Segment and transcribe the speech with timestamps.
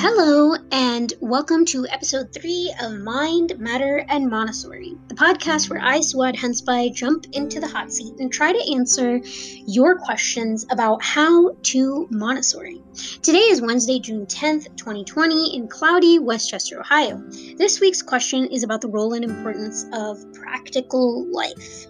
[0.00, 5.98] Hello, and welcome to episode three of Mind, Matter, and Montessori, the podcast where I,
[5.98, 9.20] Suad Henspy, jump into the hot seat and try to answer
[9.66, 12.80] your questions about how to Montessori.
[13.22, 17.20] Today is Wednesday, June 10th, 2020, in cloudy West Chester, Ohio.
[17.56, 21.88] This week's question is about the role and importance of practical life.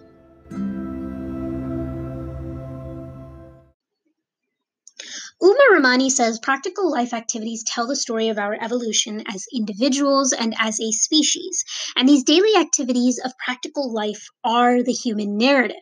[5.71, 10.79] Ramani says practical life activities tell the story of our evolution as individuals and as
[10.79, 11.63] a species,
[11.95, 15.77] and these daily activities of practical life are the human narrative.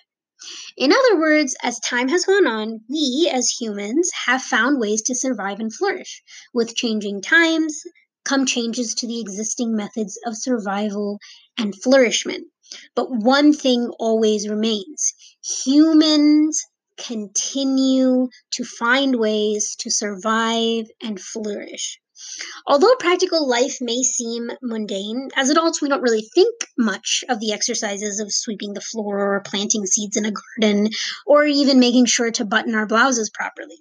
[0.77, 5.15] In other words, as time has gone on, we as humans have found ways to
[5.15, 6.21] survive and flourish.
[6.53, 7.81] With changing times
[8.23, 11.17] come changes to the existing methods of survival
[11.57, 12.47] and flourishment.
[12.93, 15.13] But one thing always remains
[15.63, 16.61] humans
[16.97, 21.99] continue to find ways to survive and flourish.
[22.65, 27.53] Although practical life may seem mundane, as adults we don't really think much of the
[27.53, 30.89] exercises of sweeping the floor or planting seeds in a garden
[31.25, 33.77] or even making sure to button our blouses properly.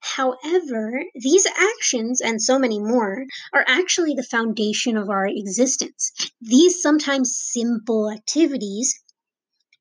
[0.00, 6.12] However, these actions and so many more are actually the foundation of our existence.
[6.40, 8.98] These sometimes simple activities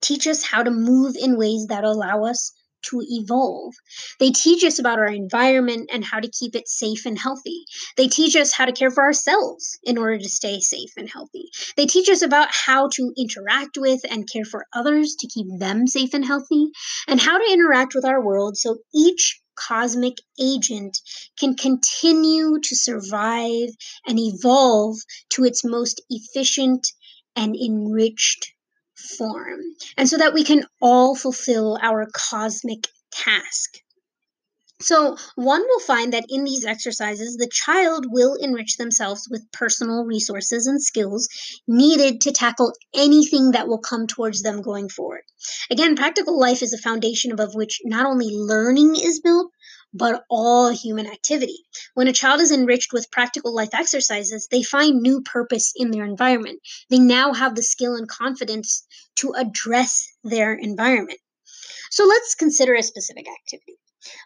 [0.08, 3.74] teach us how to move in ways that allow us to evolve.
[4.20, 7.66] They teach us about our environment and how to keep it safe and healthy.
[7.98, 11.50] They teach us how to care for ourselves in order to stay safe and healthy.
[11.76, 15.88] They teach us about how to interact with and care for others to keep them
[15.88, 16.70] safe and healthy,
[17.08, 20.98] and how to interact with our world so each cosmic agent
[21.40, 23.70] can continue to survive
[24.06, 24.98] and evolve
[25.30, 26.88] to its most efficient
[27.36, 28.54] and enriched
[29.18, 29.60] form,
[29.98, 33.78] and so that we can all fulfill our cosmic task.
[34.80, 40.04] So, one will find that in these exercises, the child will enrich themselves with personal
[40.04, 41.28] resources and skills
[41.68, 45.24] needed to tackle anything that will come towards them going forward.
[45.72, 49.52] Again, practical life is a foundation above which not only learning is built,
[49.94, 51.60] but all human activity.
[51.94, 56.06] When a child is enriched with practical life exercises, they find new purpose in their
[56.06, 56.62] environment.
[56.90, 58.86] They now have the skill and confidence
[59.18, 61.20] to address their environment.
[61.90, 63.78] So let's consider a specific activity.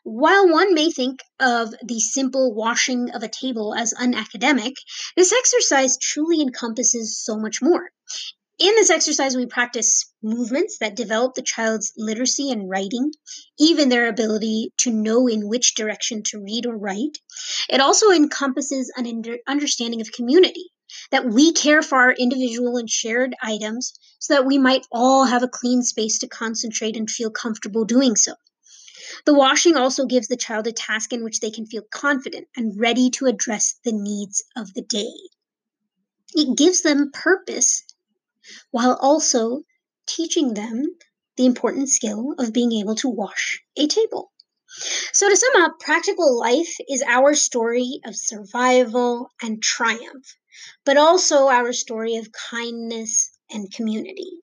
[0.04, 4.76] While one may think of the simple washing of a table as unacademic,
[5.16, 7.92] this exercise truly encompasses so much more.
[8.60, 13.12] In this exercise, we practice movements that develop the child's literacy and writing,
[13.58, 17.18] even their ability to know in which direction to read or write.
[17.70, 20.72] It also encompasses an understanding of community,
[21.10, 25.42] that we care for our individual and shared items so that we might all have
[25.42, 28.34] a clean space to concentrate and feel comfortable doing so.
[29.26, 32.80] The washing also gives the child a task in which they can feel confident and
[32.80, 35.14] ready to address the needs of the day.
[36.34, 37.84] It gives them purpose
[38.72, 39.62] while also
[40.08, 40.84] teaching them
[41.38, 44.32] the important skill of being able to wash a table.
[45.12, 50.36] So, to sum up, practical life is our story of survival and triumph,
[50.86, 54.42] but also our story of kindness and community.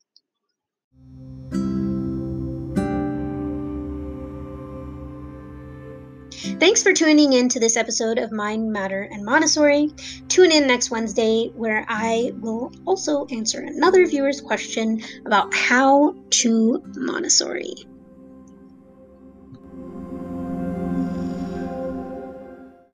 [6.38, 9.90] Thanks for tuning in to this episode of Mind, Matter, and Montessori.
[10.28, 16.80] Tune in next Wednesday where I will also answer another viewer's question about how to
[16.94, 17.74] Montessori.